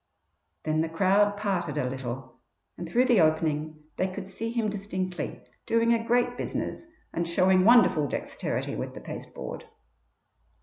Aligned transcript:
Then 0.63 0.81
the 0.81 0.89
crowd 0.89 1.37
parted 1.37 1.77
a 1.77 1.87
little, 1.87 2.39
and 2.75 2.89
through 2.89 3.05
the 3.05 3.21
opening 3.21 3.83
they 3.97 4.07
could 4.07 4.27
see 4.27 4.49
him 4.49 4.67
distinctly, 4.67 5.43
doing 5.67 5.93
a 5.93 6.03
great 6.03 6.35
business 6.37 6.87
and 7.13 7.27
showing 7.29 7.65
wonderful 7.65 8.07
dexterity 8.07 8.75
with 8.75 8.95
the 8.95 8.99
pasteboard. 9.01 9.65